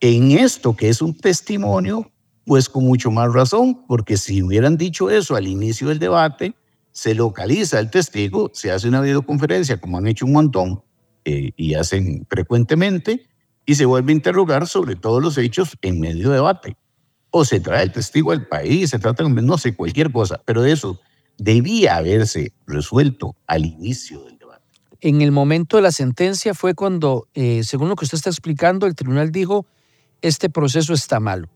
[0.00, 2.12] En esto que es un testimonio,
[2.44, 6.54] pues con mucho más razón, porque si hubieran dicho eso al inicio del debate,
[7.00, 10.82] se localiza el testigo, se hace una videoconferencia, como han hecho un montón
[11.24, 13.26] eh, y hacen frecuentemente,
[13.64, 16.76] y se vuelve a interrogar sobre todos los hechos en medio de debate.
[17.30, 21.00] O se trae el testigo al país, se trata, no sé, cualquier cosa, pero eso
[21.38, 24.62] debía haberse resuelto al inicio del debate.
[25.00, 28.86] En el momento de la sentencia fue cuando, eh, según lo que usted está explicando,
[28.86, 29.64] el tribunal dijo,
[30.20, 31.48] este proceso está malo.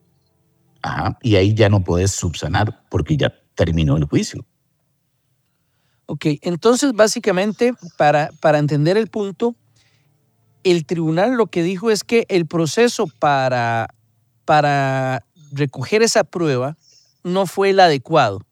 [0.80, 4.46] Ajá, y ahí ya no puedes subsanar porque ya terminó el juicio.
[6.06, 9.54] Ok, entonces básicamente para, para entender el punto,
[10.62, 13.88] el tribunal lo que dijo es que el proceso para,
[14.44, 16.76] para recoger esa prueba
[17.22, 18.42] no fue el adecuado.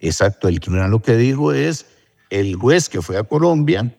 [0.00, 1.86] Exacto, el tribunal lo que dijo es,
[2.30, 3.96] el juez que fue a Colombia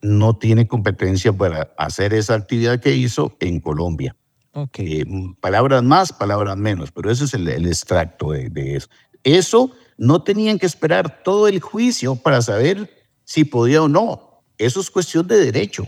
[0.00, 4.16] no tiene competencia para hacer esa actividad que hizo en Colombia.
[4.52, 5.00] Okay.
[5.00, 5.06] Eh,
[5.40, 8.88] palabras más, palabras menos, pero ese es el, extracto de, de, eso.
[9.22, 12.90] Eso no tenían que esperar todo el juicio para saber
[13.22, 14.42] si podía o no.
[14.56, 15.86] Eso es cuestión de derecho.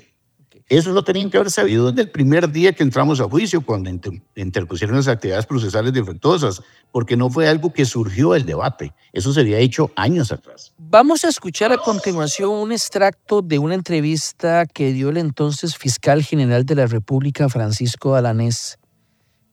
[0.69, 3.91] Eso lo tenían que haber sabido desde el primer día que entramos a juicio, cuando
[4.37, 8.93] interpusieron las actividades procesales defectuosas, porque no fue algo que surgió del debate.
[9.15, 10.75] Eso se había hecho años atrás.
[10.77, 16.23] Vamos a escuchar a continuación un extracto de una entrevista que dio el entonces fiscal
[16.23, 18.79] general de la República, Francisco Alanés,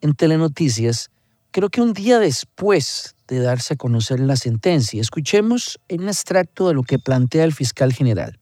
[0.02, 1.12] en Telenoticias,
[1.52, 5.00] creo que un día después de darse a conocer la sentencia.
[5.00, 8.40] Escuchemos un extracto de lo que plantea el fiscal general.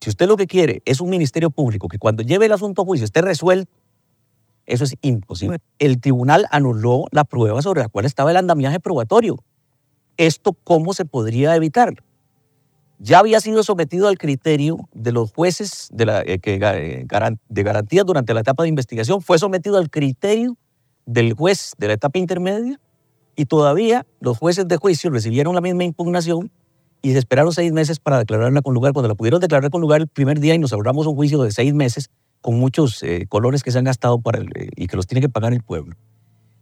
[0.00, 2.84] Si usted lo que quiere es un ministerio público que cuando lleve el asunto a
[2.84, 3.72] juicio esté resuelto,
[4.66, 5.58] eso es imposible.
[5.78, 9.36] El tribunal anuló la prueba sobre la cual estaba el andamiaje probatorio.
[10.16, 11.94] ¿Esto cómo se podría evitar?
[12.98, 17.06] Ya había sido sometido al criterio de los jueces de, la, eh, eh,
[17.48, 20.56] de garantía durante la etapa de investigación, fue sometido al criterio
[21.04, 22.80] del juez de la etapa intermedia
[23.36, 26.50] y todavía los jueces de juicio recibieron la misma impugnación
[27.02, 28.92] y se esperaron seis meses para declararla con lugar.
[28.92, 31.52] Cuando la pudieron declarar con lugar el primer día y nos ahorramos un juicio de
[31.52, 35.06] seis meses con muchos eh, colores que se han gastado para eh, y que los
[35.06, 35.94] tiene que pagar el pueblo.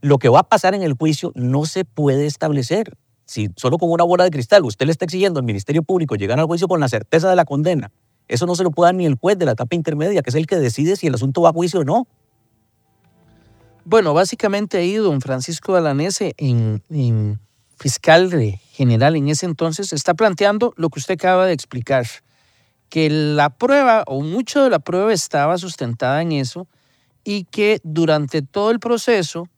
[0.01, 2.93] Lo que va a pasar en el juicio no se puede establecer.
[3.25, 6.39] Si solo con una bola de cristal usted le está exigiendo al Ministerio Público llegar
[6.39, 7.91] al juicio con la certeza de la condena,
[8.29, 10.37] eso no se lo puede dar ni el juez de la etapa intermedia, que es
[10.37, 12.07] el que decide si el asunto va a juicio o no.
[13.87, 17.39] Bueno, básicamente ahí don Francisco Alanese, en,
[17.77, 18.31] fiscal
[18.73, 22.07] general en ese entonces, está planteando lo que usted acaba de explicar,
[22.89, 26.67] que la prueba o mucho de la prueba estaba sustentada en eso
[27.25, 29.49] y que durante todo el proceso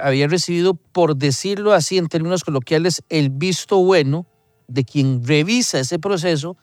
[0.00, 4.26] había recibido, por decirlo así en términos coloquiales, el visto bueno
[4.66, 6.56] de quien revisa ese proceso,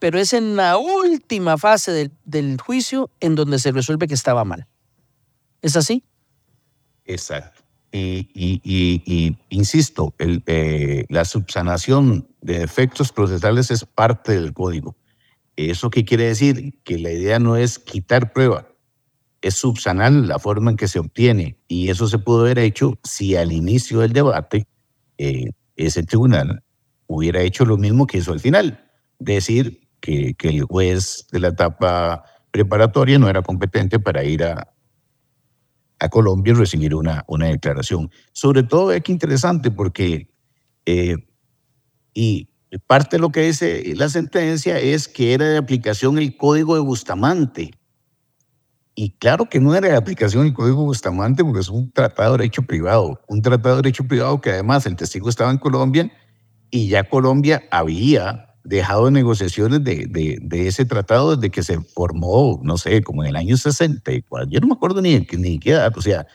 [0.00, 4.44] pero es en la última fase del, del juicio en donde se resuelve que estaba
[4.44, 4.66] mal.
[5.62, 6.02] ¿Es así?
[7.04, 7.62] Exacto.
[7.96, 14.96] Y, insisto, eh, la subsanación de defectos procesales es parte del código.
[15.56, 16.74] ¿Eso qué quiere decir?
[16.82, 18.66] Que la idea no es quitar prueba,
[19.42, 21.56] es subsanar la forma en que se obtiene.
[21.68, 24.66] Y eso se pudo haber hecho si al inicio del debate
[25.16, 26.64] eh, ese tribunal
[27.06, 28.90] hubiera hecho lo mismo que hizo al final.
[29.20, 34.74] Decir que, que el juez de la etapa preparatoria no era competente para ir a,
[35.98, 38.10] a Colombia y recibir una, una declaración.
[38.32, 40.28] Sobre todo es que interesante porque,
[40.86, 41.16] eh,
[42.12, 42.48] y
[42.86, 46.80] parte de lo que dice la sentencia es que era de aplicación el código de
[46.80, 47.70] Bustamante.
[48.96, 52.32] Y claro que no era de aplicación el código de Bustamante porque es un tratado
[52.32, 56.12] de derecho privado, un tratado de derecho privado que además el testigo estaba en Colombia
[56.70, 62.78] y ya Colombia había dejado negociaciones de, de, ese tratado desde que se formó, no
[62.78, 64.50] sé, como en el año 64.
[64.50, 65.92] Yo no me acuerdo ni, ni qué edad.
[65.96, 66.26] O sea,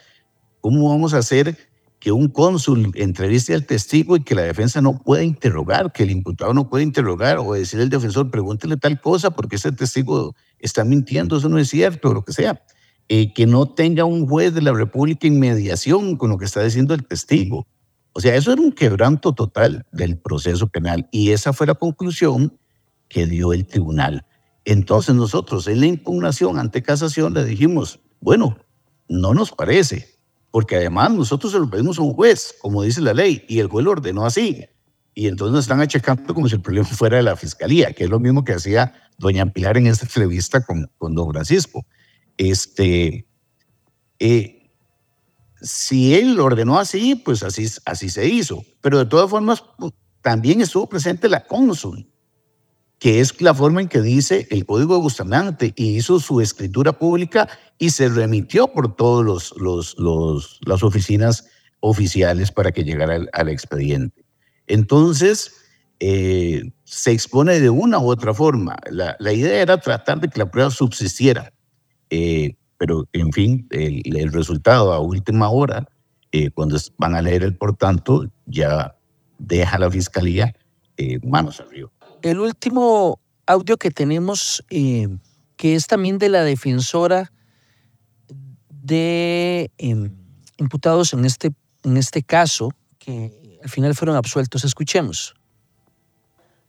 [0.60, 1.56] ¿cómo vamos a hacer
[1.98, 6.10] que un cónsul entreviste al testigo y que la defensa no pueda interrogar, que el
[6.10, 10.84] imputado no pueda interrogar o decirle al defensor, pregúntele tal cosa porque ese testigo está
[10.84, 12.62] mintiendo, eso no es cierto, o lo que sea?
[13.08, 16.62] Eh, que no tenga un juez de la República en mediación con lo que está
[16.62, 17.66] diciendo el testigo.
[18.12, 22.58] O sea, eso era un quebranto total del proceso penal y esa fue la conclusión
[23.08, 24.26] que dio el tribunal.
[24.64, 28.58] Entonces nosotros en la impugnación ante casación le dijimos, bueno,
[29.08, 30.18] no nos parece,
[30.50, 33.68] porque además nosotros se lo pedimos a un juez, como dice la ley, y el
[33.68, 34.64] juez lo ordenó así.
[35.14, 38.10] Y entonces nos están achacando como si el problema fuera de la fiscalía, que es
[38.10, 41.84] lo mismo que hacía doña Pilar en esta entrevista con, con don Francisco.
[42.36, 43.26] Este,
[44.18, 44.59] eh,
[45.62, 48.64] si él lo ordenó así, pues así, así se hizo.
[48.80, 49.92] Pero de todas formas, pues,
[50.22, 52.06] también estuvo presente la cónsul.
[52.98, 56.92] que es la forma en que dice el Código de Bustamante y hizo su escritura
[56.92, 57.48] pública
[57.78, 59.96] y se remitió por todas los,
[60.60, 61.46] las oficinas
[61.80, 64.22] oficiales para que llegara al, expediente.
[64.66, 65.54] Entonces,
[65.98, 68.76] eh, se expone de una u otra forma.
[68.90, 71.54] La, la, idea era tratar de que la prueba subsistiera,
[72.10, 75.86] eh, pero en fin, el, el, resultado a última hora,
[76.32, 78.96] eh, cuando van a leer el por tanto, ya
[79.38, 80.56] deja la fiscalía
[81.22, 81.90] manos arriba
[82.22, 85.08] el último audio que tenemos, eh,
[85.56, 87.32] que es también de la defensora
[88.68, 90.10] de eh,
[90.58, 91.52] imputados en este,
[91.84, 94.64] en este caso, que al final fueron absueltos.
[94.64, 95.34] Escuchemos.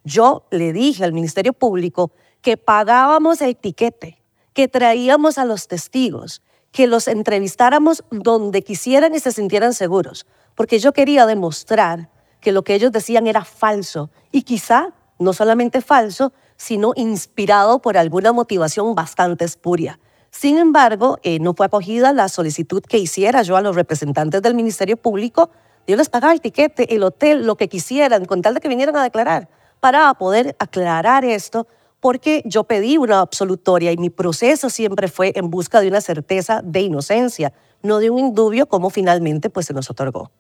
[0.04, 4.21] Yo le dije al Ministerio Público que pagábamos el tiquete,
[4.54, 6.42] que traíamos a los testigos,
[6.72, 10.26] que los entrevistáramos donde quisieran y se sintieran seguros,
[10.56, 15.82] porque yo quería demostrar que lo que ellos decían era falso y quizá no solamente
[15.82, 20.00] falso, sino inspirado por alguna motivación bastante espuria.
[20.32, 24.56] Sin embargo, eh, no fue acogida la solicitud que hiciera yo a los representantes del
[24.56, 25.52] Ministerio Público.
[25.88, 28.96] Yo les pagaba el tiquete, el hotel, lo que quisieran, con tal de que vinieran
[28.96, 29.50] a declarar,
[29.80, 31.68] para poder aclarar esto,
[32.02, 36.62] porque yo pedí una absolutoria y mi proceso siempre fue en busca de una certeza
[36.64, 40.32] de inocencia, no de un indubio como finalmente pues, se nos otorgó.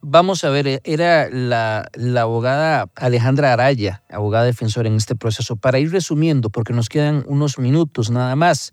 [0.00, 1.88] Vamos a ver, eh, era la,
[2.20, 5.56] abogada Alejandra Araya, abogada defensora en este proceso.
[5.56, 8.72] Para ir resumiendo, porque nos quedan unos minutos nada más,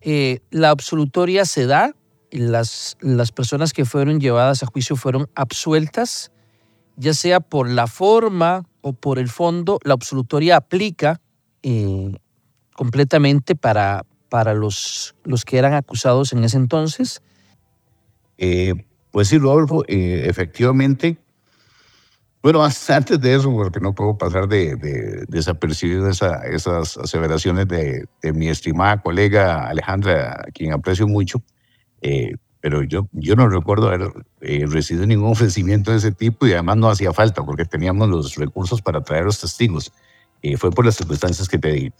[0.00, 1.94] eh, la absolutoria se da,
[2.30, 6.32] las, las personas que fueron llevadas a juicio fueron absueltas,
[6.96, 11.20] ya sea por la forma o por el fondo, la absolutoria aplica
[11.64, 12.16] eh,
[12.72, 17.20] completamente para, para los, los que eran acusados en ese entonces.
[19.14, 21.16] Pues sí, Rodolfo, eh, efectivamente.
[22.42, 28.06] Bueno, antes de eso, porque no puedo pasar de, de desapercibido esa, esas aseveraciones de,
[28.20, 31.44] de, mi estimada colega Alejandra, a quien aprecio mucho,
[32.02, 34.10] eh, pero yo, yo no recuerdo haber
[34.40, 38.34] eh, recibido ningún ofrecimiento de ese tipo y además no hacía falta porque teníamos los
[38.34, 39.92] recursos para traer los testigos.
[40.58, 41.92] Fue por las circunstancias que te di.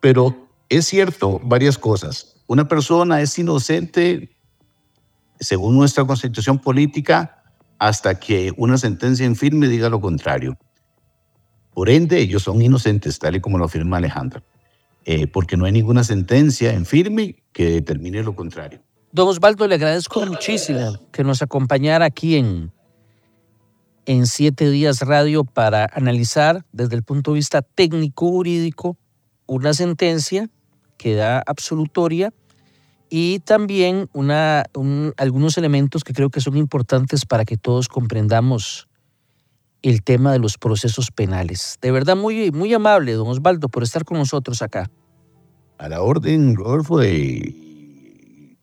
[0.00, 2.36] Pero es cierto varias cosas.
[2.46, 4.30] Una persona es inocente
[5.42, 7.42] según nuestra constitución política,
[7.78, 10.56] hasta que una sentencia en firme diga lo contrario.
[11.74, 14.42] Por ende, ellos son inocentes, tal y como lo afirma Alejandra,
[15.04, 18.80] eh, porque no hay ninguna sentencia en firme que determine lo contrario.
[19.10, 22.70] Don Osvaldo, le agradezco muchísimo que nos acompañara aquí en,
[24.06, 28.96] en Siete Días Radio para analizar desde el punto de vista técnico-jurídico
[29.46, 30.48] una sentencia
[30.96, 32.32] que da absolutoria
[33.10, 34.64] y también una,
[35.16, 38.88] algunos elementos que creo que son importantes para que todos comprendamos
[39.82, 41.78] el tema de los procesos penales.
[41.82, 44.90] De verdad, muy, muy amable, don Osvaldo, por estar con nosotros acá.
[45.78, 47.71] A la orden, Rodolfo, de...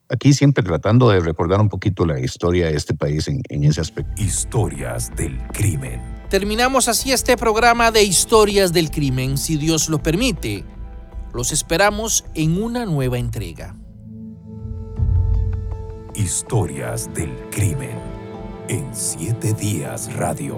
[0.10, 3.82] aquí siempre tratando de recordar un poquito la historia de este país en, en ese
[3.82, 4.22] aspecto.
[4.22, 6.02] Historias del crimen.
[6.30, 10.64] Terminamos así este programa de Historias del Crimen, si Dios lo permite.
[11.34, 13.76] Los esperamos en una nueva entrega.
[16.14, 17.98] Historias del crimen
[18.68, 20.58] en Siete Días Radio.